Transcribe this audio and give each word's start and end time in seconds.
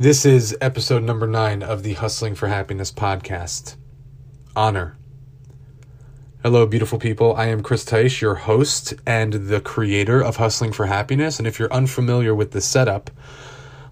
This 0.00 0.24
is 0.24 0.56
episode 0.62 1.02
number 1.02 1.26
nine 1.26 1.62
of 1.62 1.82
the 1.82 1.92
Hustling 1.92 2.34
for 2.34 2.48
Happiness 2.48 2.90
podcast. 2.90 3.76
Honor. 4.56 4.96
Hello, 6.42 6.64
beautiful 6.64 6.98
people. 6.98 7.36
I 7.36 7.48
am 7.48 7.62
Chris 7.62 7.84
Teich, 7.84 8.22
your 8.22 8.36
host 8.36 8.94
and 9.06 9.34
the 9.34 9.60
creator 9.60 10.22
of 10.24 10.36
Hustling 10.36 10.72
for 10.72 10.86
Happiness. 10.86 11.38
And 11.38 11.46
if 11.46 11.58
you're 11.58 11.70
unfamiliar 11.70 12.34
with 12.34 12.52
the 12.52 12.62
setup, 12.62 13.10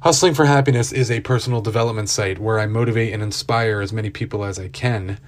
Hustling 0.00 0.32
for 0.32 0.46
Happiness 0.46 0.92
is 0.92 1.10
a 1.10 1.20
personal 1.20 1.60
development 1.60 2.08
site 2.08 2.38
where 2.38 2.58
I 2.58 2.64
motivate 2.64 3.12
and 3.12 3.22
inspire 3.22 3.82
as 3.82 3.92
many 3.92 4.08
people 4.08 4.46
as 4.46 4.58
I 4.58 4.68
can. 4.68 5.20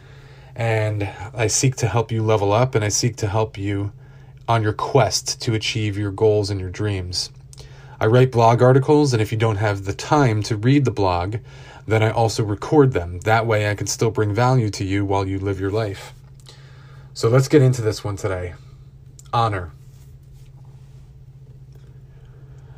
And 0.57 1.11
I 1.35 1.49
seek 1.49 1.77
to 1.77 1.89
help 1.89 2.11
you 2.11 2.23
level 2.23 2.55
up 2.55 2.75
and 2.75 2.83
I 2.83 2.89
seek 2.89 3.17
to 3.17 3.27
help 3.27 3.59
you 3.59 3.93
on 4.49 4.63
your 4.63 4.73
quest 4.73 5.43
to 5.43 5.53
achieve 5.53 5.99
your 5.99 6.11
goals 6.11 6.49
and 6.49 6.59
your 6.59 6.71
dreams. 6.71 7.29
I 8.01 8.07
write 8.07 8.33
blog 8.33 8.63
articles, 8.63 9.13
and 9.13 9.21
if 9.21 9.31
you 9.31 9.37
don't 9.37 9.57
have 9.57 9.85
the 9.85 9.93
time 9.93 10.43
to 10.45 10.57
read 10.57 10.87
the 10.87 10.91
blog, 10.91 11.37
then 11.87 12.03
I 12.03 12.11
also 12.11 12.43
record 12.43 12.93
them. 12.93 13.21
That 13.21 13.47
way, 13.47 13.71
I 13.71 13.75
can 13.75 13.87
still 13.87 14.11
bring 14.11 14.35
value 14.35 14.71
to 14.71 14.85
you 14.85 15.05
while 15.05 15.27
you 15.27 15.39
live 15.39 15.61
your 15.61 15.71
life. 15.71 16.15
So 17.13 17.29
let's 17.29 17.49
get 17.49 17.61
into 17.61 17.83
this 17.83 18.03
one 18.03 18.17
today 18.17 18.55
honor. 19.33 19.73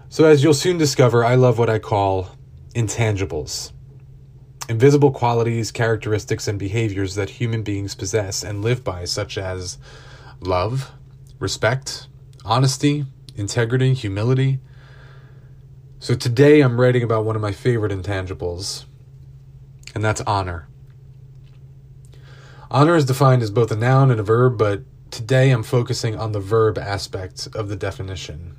So, 0.08 0.26
as 0.26 0.42
you'll 0.42 0.54
soon 0.54 0.76
discover, 0.76 1.24
I 1.24 1.36
love 1.36 1.58
what 1.58 1.70
I 1.70 1.78
call 1.78 2.36
intangibles 2.74 3.72
invisible 4.68 5.10
qualities, 5.10 5.70
characteristics, 5.70 6.48
and 6.48 6.58
behaviors 6.58 7.14
that 7.14 7.30
human 7.30 7.62
beings 7.62 7.94
possess 7.94 8.42
and 8.42 8.62
live 8.62 8.82
by, 8.82 9.04
such 9.04 9.36
as 9.36 9.76
love, 10.40 10.90
respect, 11.38 12.06
honesty, 12.44 13.04
integrity, 13.36 13.92
humility 13.92 14.60
so 16.02 16.16
today 16.16 16.62
I'm 16.62 16.80
writing 16.80 17.04
about 17.04 17.24
one 17.24 17.36
of 17.36 17.42
my 17.42 17.52
favorite 17.52 17.92
intangibles, 17.92 18.86
and 19.94 20.02
that's 20.02 20.20
honor. 20.22 20.66
Honor 22.72 22.96
is 22.96 23.04
defined 23.04 23.40
as 23.40 23.52
both 23.52 23.70
a 23.70 23.76
noun 23.76 24.10
and 24.10 24.18
a 24.18 24.24
verb, 24.24 24.58
but 24.58 24.82
today 25.12 25.52
I'm 25.52 25.62
focusing 25.62 26.18
on 26.18 26.32
the 26.32 26.40
verb 26.40 26.76
aspect 26.76 27.46
of 27.54 27.68
the 27.68 27.76
definition. 27.76 28.56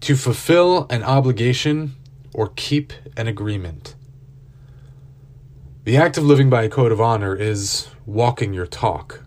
To 0.00 0.16
fulfill 0.16 0.86
an 0.88 1.02
obligation 1.02 1.96
or 2.32 2.48
keep 2.48 2.94
an 3.18 3.28
agreement. 3.28 3.94
The 5.84 5.98
act 5.98 6.16
of 6.16 6.24
living 6.24 6.48
by 6.48 6.62
a 6.62 6.70
code 6.70 6.92
of 6.92 7.00
honor 7.02 7.36
is 7.36 7.88
walking 8.06 8.54
your 8.54 8.66
talk. 8.66 9.22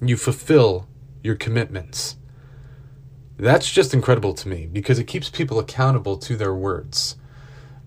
You 0.00 0.16
fulfill 0.16 0.86
your 1.24 1.34
commitments. 1.34 2.14
That's 3.36 3.70
just 3.70 3.92
incredible 3.92 4.34
to 4.34 4.48
me 4.48 4.66
because 4.66 4.98
it 4.98 5.04
keeps 5.04 5.28
people 5.28 5.58
accountable 5.58 6.16
to 6.18 6.36
their 6.36 6.54
words. 6.54 7.16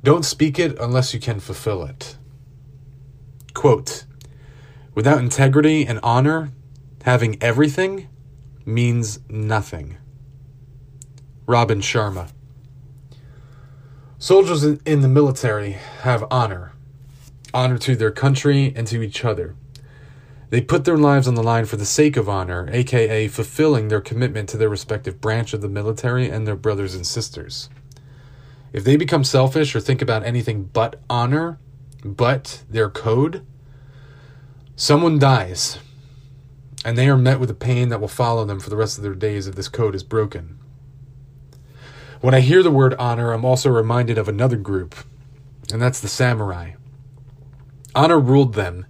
Don't 0.04 0.24
speak 0.24 0.60
it 0.60 0.78
unless 0.80 1.14
you 1.14 1.20
can 1.20 1.40
fulfill 1.40 1.84
it. 1.84 2.18
Quote 3.54 4.06
Without 4.94 5.20
integrity 5.20 5.86
and 5.86 6.00
honor, 6.04 6.52
having 7.04 7.42
everything 7.42 8.08
means 8.66 9.20
nothing. 9.30 9.98
Robin 11.48 11.82
Sharma. 11.82 12.32
Soldiers 14.18 14.64
in 14.64 15.02
the 15.02 15.08
military 15.08 15.72
have 16.02 16.26
honor 16.30 16.74
honor 17.54 17.78
to 17.80 17.96
their 17.96 18.12
country 18.12 18.74
and 18.76 18.88
to 18.88 19.02
each 19.02 19.26
other. 19.26 19.56
They 20.50 20.62
put 20.62 20.86
their 20.86 20.98
lives 20.98 21.28
on 21.28 21.36
the 21.36 21.44
line 21.44 21.66
for 21.66 21.78
the 21.78 21.86
sake 21.86 22.18
of 22.18 22.28
honor, 22.28 22.68
aka 22.72 23.28
fulfilling 23.28 23.88
their 23.88 24.02
commitment 24.02 24.50
to 24.50 24.58
their 24.58 24.70
respective 24.70 25.22
branch 25.22 25.54
of 25.54 25.62
the 25.62 25.70
military 25.70 26.28
and 26.28 26.48
their 26.48 26.56
brothers 26.56 26.96
and 26.96 27.06
sisters. 27.06 27.70
If 28.74 28.84
they 28.84 28.98
become 28.98 29.24
selfish 29.24 29.76
or 29.76 29.80
think 29.80 30.02
about 30.02 30.26
anything 30.26 30.64
but 30.66 31.00
honor, 31.10 31.60
but 32.04 32.64
their 32.70 32.90
code, 32.90 33.46
someone 34.76 35.20
dies, 35.20 35.78
and 36.84 36.98
they 36.98 37.10
are 37.10 37.18
met 37.18 37.40
with 37.40 37.52
a 37.52 37.56
pain 37.56 37.90
that 37.90 38.02
will 38.02 38.08
follow 38.08 38.46
them 38.46 38.60
for 38.60 38.70
the 38.70 38.78
rest 38.78 38.98
of 38.98 39.04
their 39.04 39.16
days 39.16 39.48
if 39.48 39.56
this 39.56 39.68
code 39.68 39.94
is 39.96 40.04
broken. 40.04 40.58
When 42.22 42.34
I 42.34 42.40
hear 42.40 42.64
the 42.64 42.72
word 42.72 42.96
honor, 42.96 43.32
I'm 43.32 43.46
also 43.46 43.70
reminded 43.70 44.18
of 44.18 44.28
another 44.28 44.58
group, 44.58 44.96
and 45.72 45.82
that's 45.82 46.00
the 46.00 46.08
samurai. 46.08 46.74
Honor 47.96 48.20
ruled 48.20 48.56
them 48.56 48.86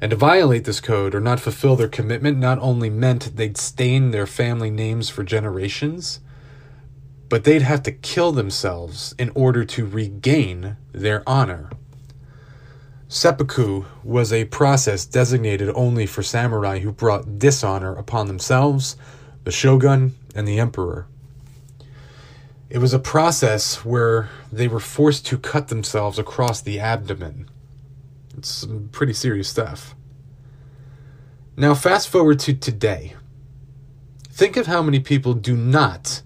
and 0.00 0.10
to 0.10 0.16
violate 0.16 0.64
this 0.64 0.80
code 0.80 1.14
or 1.14 1.20
not 1.20 1.40
fulfill 1.40 1.76
their 1.76 1.88
commitment 1.88 2.38
not 2.38 2.58
only 2.58 2.90
meant 2.90 3.36
they'd 3.36 3.56
stain 3.56 4.10
their 4.10 4.26
family 4.26 4.70
names 4.70 5.08
for 5.08 5.22
generations, 5.22 6.20
but 7.28 7.44
they'd 7.44 7.62
have 7.62 7.82
to 7.82 7.92
kill 7.92 8.32
themselves 8.32 9.14
in 9.18 9.30
order 9.34 9.64
to 9.64 9.86
regain 9.86 10.76
their 10.92 11.22
honor. 11.26 11.70
Seppuku 13.08 13.84
was 14.02 14.32
a 14.32 14.46
process 14.46 15.06
designated 15.06 15.70
only 15.74 16.06
for 16.06 16.22
samurai 16.22 16.80
who 16.80 16.92
brought 16.92 17.38
dishonor 17.38 17.94
upon 17.94 18.26
themselves, 18.26 18.96
the 19.44 19.52
shogun, 19.52 20.14
and 20.34 20.46
the 20.46 20.58
emperor. 20.58 21.06
It 22.68 22.78
was 22.78 22.92
a 22.92 22.98
process 22.98 23.84
where 23.84 24.28
they 24.50 24.66
were 24.66 24.80
forced 24.80 25.24
to 25.26 25.38
cut 25.38 25.68
themselves 25.68 26.18
across 26.18 26.60
the 26.60 26.80
abdomen 26.80 27.48
it's 28.36 28.48
some 28.48 28.88
pretty 28.92 29.12
serious 29.12 29.48
stuff. 29.48 29.94
Now, 31.56 31.74
fast 31.74 32.08
forward 32.08 32.38
to 32.40 32.52
today. 32.52 33.14
Think 34.28 34.56
of 34.56 34.66
how 34.66 34.82
many 34.82 35.00
people 35.00 35.32
do 35.32 35.56
not 35.56 36.22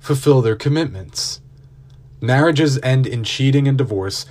fulfill 0.00 0.42
their 0.42 0.56
commitments. 0.56 1.40
Marriages 2.20 2.80
end 2.82 3.06
in 3.06 3.22
cheating 3.22 3.68
and 3.68 3.78
divorce. 3.78 4.26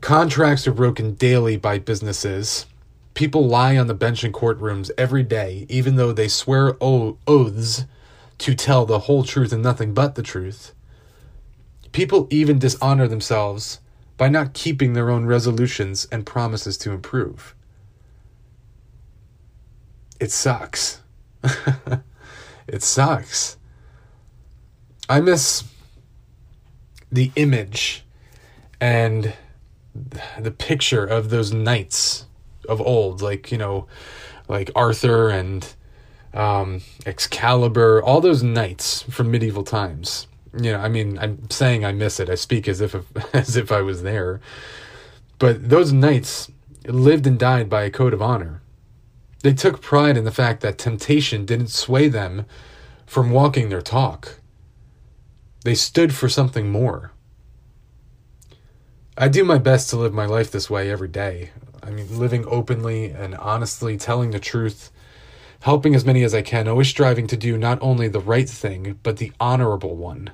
Contracts 0.00 0.66
are 0.66 0.72
broken 0.72 1.14
daily 1.14 1.56
by 1.56 1.78
businesses. 1.78 2.66
People 3.14 3.46
lie 3.46 3.78
on 3.78 3.86
the 3.86 3.94
bench 3.94 4.22
in 4.22 4.32
courtrooms 4.32 4.90
every 4.98 5.22
day, 5.22 5.64
even 5.70 5.96
though 5.96 6.12
they 6.12 6.28
swear 6.28 6.76
oaths 6.80 7.86
to 8.38 8.54
tell 8.54 8.84
the 8.84 9.00
whole 9.00 9.24
truth 9.24 9.52
and 9.52 9.62
nothing 9.62 9.94
but 9.94 10.14
the 10.14 10.22
truth. 10.22 10.74
People 11.92 12.28
even 12.30 12.58
dishonor 12.58 13.08
themselves 13.08 13.80
by 14.16 14.28
not 14.28 14.54
keeping 14.54 14.92
their 14.92 15.10
own 15.10 15.26
resolutions 15.26 16.06
and 16.10 16.24
promises 16.24 16.78
to 16.78 16.92
improve. 16.92 17.54
It 20.18 20.30
sucks. 20.30 21.00
it 22.66 22.82
sucks. 22.82 23.58
I 25.08 25.20
miss 25.20 25.64
the 27.12 27.30
image 27.36 28.04
and 28.80 29.34
the 30.38 30.50
picture 30.50 31.04
of 31.04 31.30
those 31.30 31.52
knights 31.52 32.26
of 32.68 32.80
old, 32.80 33.22
like, 33.22 33.52
you 33.52 33.58
know, 33.58 33.86
like 34.48 34.70
Arthur 34.74 35.28
and 35.28 35.74
um, 36.34 36.82
Excalibur, 37.04 38.02
all 38.02 38.20
those 38.20 38.42
knights 38.42 39.02
from 39.02 39.30
medieval 39.30 39.62
times 39.62 40.26
you 40.58 40.72
know, 40.72 40.78
I 40.78 40.88
mean, 40.88 41.18
I'm 41.18 41.50
saying 41.50 41.84
I 41.84 41.92
miss 41.92 42.18
it. 42.20 42.30
I 42.30 42.34
speak 42.34 42.68
as 42.68 42.80
if 42.80 42.94
as 43.34 43.56
if 43.56 43.70
I 43.70 43.82
was 43.82 44.02
there. 44.02 44.40
But 45.38 45.68
those 45.68 45.92
knights 45.92 46.50
lived 46.86 47.26
and 47.26 47.38
died 47.38 47.68
by 47.68 47.82
a 47.82 47.90
code 47.90 48.14
of 48.14 48.22
honor. 48.22 48.62
They 49.42 49.52
took 49.52 49.82
pride 49.82 50.16
in 50.16 50.24
the 50.24 50.32
fact 50.32 50.60
that 50.62 50.78
temptation 50.78 51.44
didn't 51.44 51.68
sway 51.68 52.08
them 52.08 52.46
from 53.04 53.30
walking 53.30 53.68
their 53.68 53.82
talk. 53.82 54.40
They 55.62 55.74
stood 55.74 56.14
for 56.14 56.28
something 56.28 56.70
more. 56.70 57.12
I 59.18 59.28
do 59.28 59.44
my 59.44 59.58
best 59.58 59.90
to 59.90 59.96
live 59.96 60.12
my 60.12 60.26
life 60.26 60.50
this 60.50 60.70
way 60.70 60.90
every 60.90 61.08
day. 61.08 61.50
I 61.82 61.90
mean, 61.90 62.18
living 62.18 62.44
openly 62.46 63.06
and 63.10 63.34
honestly, 63.36 63.96
telling 63.96 64.30
the 64.30 64.40
truth, 64.40 64.90
helping 65.60 65.94
as 65.94 66.04
many 66.04 66.22
as 66.22 66.34
I 66.34 66.42
can, 66.42 66.68
always 66.68 66.88
striving 66.88 67.26
to 67.28 67.36
do 67.36 67.56
not 67.56 67.78
only 67.80 68.08
the 68.08 68.20
right 68.20 68.48
thing, 68.48 68.98
but 69.02 69.18
the 69.18 69.32
honorable 69.38 69.96
one 69.96 70.30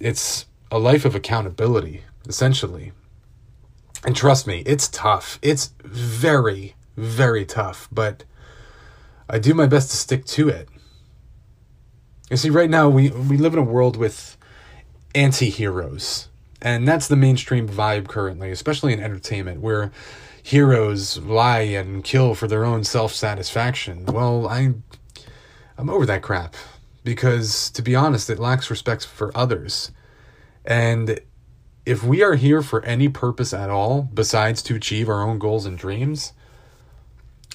it's 0.00 0.46
a 0.70 0.78
life 0.78 1.04
of 1.04 1.14
accountability, 1.14 2.02
essentially. 2.26 2.92
And 4.04 4.14
trust 4.14 4.46
me, 4.46 4.62
it's 4.66 4.88
tough. 4.88 5.38
It's 5.40 5.72
very, 5.82 6.74
very 6.96 7.44
tough, 7.44 7.88
but 7.90 8.24
I 9.28 9.38
do 9.38 9.54
my 9.54 9.66
best 9.66 9.90
to 9.90 9.96
stick 9.96 10.24
to 10.26 10.48
it. 10.48 10.68
You 12.30 12.36
see, 12.36 12.50
right 12.50 12.70
now 12.70 12.88
we, 12.88 13.10
we 13.10 13.36
live 13.36 13.52
in 13.52 13.58
a 13.58 13.62
world 13.62 13.96
with 13.96 14.36
anti 15.14 15.50
heroes. 15.50 16.28
And 16.60 16.88
that's 16.88 17.08
the 17.08 17.16
mainstream 17.16 17.68
vibe 17.68 18.08
currently, 18.08 18.50
especially 18.50 18.92
in 18.92 19.00
entertainment, 19.00 19.60
where 19.60 19.92
heroes 20.42 21.18
lie 21.18 21.60
and 21.60 22.02
kill 22.02 22.34
for 22.34 22.48
their 22.48 22.64
own 22.64 22.84
self 22.84 23.12
satisfaction. 23.12 24.06
Well, 24.06 24.48
I 24.48 24.74
I'm 25.76 25.90
over 25.90 26.06
that 26.06 26.22
crap 26.22 26.56
because 27.04 27.70
to 27.70 27.82
be 27.82 27.94
honest, 27.94 28.30
it 28.30 28.38
lacks 28.38 28.70
respect 28.70 29.06
for 29.06 29.36
others. 29.36 29.92
And 30.64 31.20
if 31.86 32.02
we 32.02 32.22
are 32.22 32.34
here 32.34 32.62
for 32.62 32.82
any 32.84 33.08
purpose 33.08 33.52
at 33.52 33.70
all 33.70 34.02
besides 34.02 34.62
to 34.62 34.74
achieve 34.74 35.08
our 35.08 35.22
own 35.22 35.38
goals 35.38 35.66
and 35.66 35.78
dreams, 35.78 36.32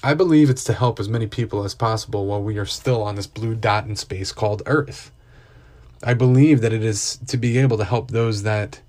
I 0.02 0.14
believe 0.14 0.48
it's 0.48 0.64
to 0.64 0.72
help 0.72 0.98
as 0.98 1.08
many 1.08 1.26
people 1.26 1.64
as 1.64 1.74
possible 1.74 2.26
while 2.26 2.42
we 2.42 2.56
are 2.56 2.64
still 2.64 3.02
on 3.02 3.16
this 3.16 3.26
blue 3.26 3.54
dot 3.54 3.86
in 3.86 3.96
space 3.96 4.32
called 4.32 4.62
Earth. 4.66 5.10
I 6.02 6.14
believe 6.14 6.62
that 6.62 6.72
it 6.72 6.82
is 6.82 7.18
to 7.26 7.36
be 7.36 7.58
able 7.58 7.76
to 7.76 7.84
help 7.84 8.10
those 8.10 8.42
that 8.44 8.80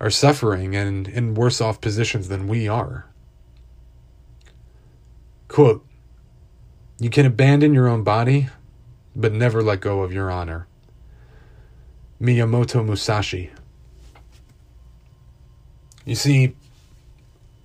are 0.00 0.10
suffering 0.10 0.76
and 0.76 1.08
in 1.08 1.34
worse 1.34 1.60
off 1.60 1.80
positions 1.80 2.28
than 2.28 2.46
we 2.46 2.68
are. 2.68 3.06
Quote 5.48 5.84
You 7.00 7.10
can 7.10 7.26
abandon 7.26 7.74
your 7.74 7.88
own 7.88 8.04
body, 8.04 8.48
but 9.14 9.32
never 9.32 9.62
let 9.62 9.80
go 9.80 10.02
of 10.02 10.12
your 10.12 10.30
honor. 10.30 10.66
Miyamoto 12.20 12.84
Musashi. 12.84 13.50
You 16.04 16.14
see, 16.14 16.54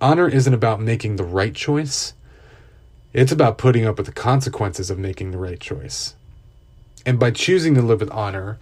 honor 0.00 0.28
isn't 0.28 0.54
about 0.54 0.80
making 0.80 1.16
the 1.16 1.24
right 1.24 1.54
choice, 1.54 2.14
it's 3.12 3.32
about 3.32 3.58
putting 3.58 3.84
up 3.84 3.96
with 3.96 4.06
the 4.06 4.12
consequences 4.12 4.90
of 4.90 4.98
making 4.98 5.30
the 5.30 5.38
right 5.38 5.60
choice. 5.60 6.14
And 7.04 7.18
by 7.18 7.30
choosing 7.32 7.74
to 7.74 7.82
live 7.82 8.00
with 8.00 8.10
honor, 8.10 8.58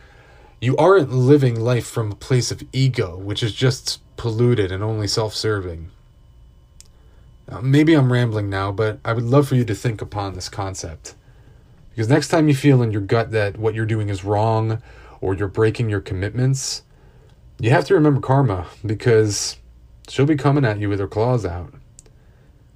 you 0.61 0.77
aren't 0.77 1.13
living 1.13 1.61
life 1.61 1.87
from 1.87 2.13
a 2.13 2.17
place 2.17 2.51
of 2.51 2.63
ego, 2.73 3.17
which 3.17 3.43
is 3.43 3.53
just 3.53 4.01
polluted 4.17 4.73
and 4.73 4.83
only 4.83 5.07
self 5.07 5.35
serving. 5.35 5.91
Maybe 7.63 7.95
I'm 7.95 8.13
rambling 8.13 8.51
now, 8.51 8.73
but 8.73 8.99
I 9.05 9.13
would 9.13 9.25
love 9.25 9.49
for 9.49 9.55
you 9.55 9.65
to 9.65 9.75
think 9.75 10.03
upon 10.03 10.35
this 10.35 10.49
concept. 10.49 11.15
Because 11.99 12.11
next 12.11 12.29
time 12.29 12.47
you 12.47 12.55
feel 12.55 12.81
in 12.81 12.93
your 12.93 13.01
gut 13.01 13.33
that 13.33 13.59
what 13.59 13.75
you're 13.75 13.85
doing 13.85 14.09
is 14.09 14.23
wrong 14.23 14.81
or 15.21 15.35
you're 15.35 15.49
breaking 15.49 15.91
your 15.91 16.01
commitments, 16.01 16.85
you 17.59 17.71
have 17.71 17.87
to 17.87 17.95
remember 17.95 18.21
karma 18.21 18.69
because 18.87 19.57
she'll 20.07 20.25
be 20.25 20.37
coming 20.37 20.65
at 20.65 20.79
you 20.79 20.89
with 20.89 21.01
her 21.01 21.09
claws 21.09 21.45
out. 21.45 21.75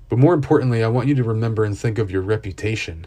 But 0.09 0.19
more 0.19 0.35
importantly, 0.35 0.83
I 0.83 0.89
want 0.89 1.07
you 1.07 1.15
to 1.15 1.23
remember 1.23 1.63
and 1.63 1.79
think 1.79 1.99
of 1.99 2.11
your 2.11 2.21
reputation. 2.21 3.07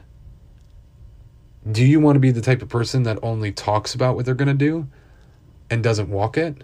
Do 1.69 1.83
you 1.83 1.99
want 1.99 2.15
to 2.15 2.21
be 2.21 2.31
the 2.31 2.39
type 2.39 2.61
of 2.61 2.69
person 2.69 3.03
that 3.03 3.19
only 3.21 3.51
talks 3.51 3.93
about 3.93 4.15
what 4.15 4.23
they're 4.23 4.35
going 4.35 4.47
to 4.47 4.53
do 4.53 4.87
and 5.69 5.83
doesn't 5.83 6.09
walk 6.09 6.37
it? 6.37 6.63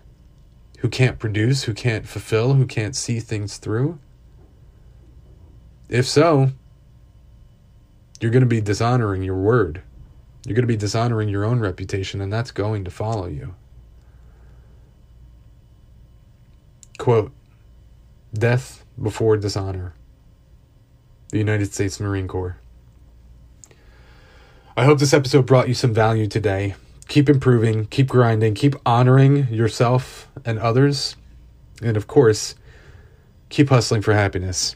Who 0.79 0.87
can't 0.87 1.19
produce, 1.19 1.63
who 1.63 1.73
can't 1.73 2.07
fulfill, 2.07 2.53
who 2.53 2.65
can't 2.65 2.95
see 2.95 3.19
things 3.19 3.57
through? 3.57 3.99
If 5.89 6.07
so, 6.07 6.51
you're 8.21 8.31
going 8.31 8.41
to 8.41 8.47
be 8.47 8.61
dishonoring 8.61 9.23
your 9.23 9.35
word. 9.35 9.81
You're 10.45 10.55
going 10.55 10.63
to 10.63 10.67
be 10.67 10.77
dishonoring 10.77 11.27
your 11.27 11.43
own 11.43 11.59
reputation, 11.59 12.21
and 12.21 12.31
that's 12.31 12.51
going 12.51 12.85
to 12.85 12.91
follow 12.91 13.25
you. 13.25 13.55
Quote 16.99 17.31
Death 18.33 18.85
before 19.01 19.37
dishonor. 19.37 19.95
The 21.29 21.39
United 21.39 21.73
States 21.73 21.99
Marine 21.99 22.27
Corps. 22.27 22.57
I 24.77 24.85
hope 24.85 24.99
this 24.99 25.13
episode 25.13 25.47
brought 25.47 25.67
you 25.67 25.73
some 25.73 25.93
value 25.93 26.27
today. 26.27 26.75
Keep 27.07 27.27
improving, 27.27 27.87
keep 27.87 28.07
grinding, 28.07 28.53
keep 28.53 28.75
honoring 28.85 29.47
yourself 29.47 30.29
and 30.45 30.59
others. 30.59 31.15
And 31.81 31.97
of 31.97 32.07
course, 32.07 32.55
keep 33.49 33.69
hustling 33.69 34.01
for 34.01 34.13
happiness. 34.13 34.75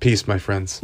Peace, 0.00 0.26
my 0.26 0.38
friends. 0.38 0.82